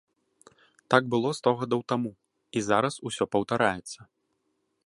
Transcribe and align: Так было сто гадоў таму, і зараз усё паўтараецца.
Так 0.93 1.03
было 1.15 1.33
сто 1.41 1.53
гадоў 1.59 1.81
таму, 1.95 2.11
і 2.57 2.67
зараз 2.71 2.93
усё 3.11 3.23
паўтараецца. 3.35 3.99